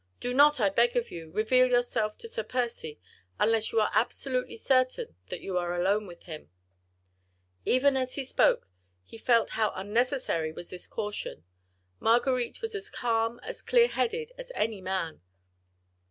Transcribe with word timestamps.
Do 0.19 0.33
not, 0.33 0.59
I 0.59 0.69
beg 0.71 0.97
of 0.97 1.11
you, 1.11 1.29
reveal 1.29 1.69
yourself 1.69 2.17
to 2.17 2.27
Sir 2.27 2.41
Percy, 2.41 2.99
unless 3.37 3.71
you 3.71 3.79
are 3.79 3.91
absolutely 3.93 4.55
certain 4.55 5.15
that 5.29 5.41
you 5.41 5.59
are 5.59 5.75
alone 5.75 6.07
with 6.07 6.23
him." 6.23 6.49
Even 7.65 7.95
as 7.95 8.15
he 8.15 8.23
spoke, 8.23 8.71
he 9.03 9.19
felt 9.19 9.51
how 9.51 9.71
unnecessary 9.75 10.51
was 10.51 10.71
this 10.71 10.87
caution: 10.87 11.43
Marguerite 11.99 12.63
was 12.63 12.73
as 12.73 12.89
calm, 12.89 13.39
as 13.43 13.61
clear 13.61 13.89
headed 13.89 14.31
as 14.39 14.51
any 14.55 14.81
man. 14.81 15.21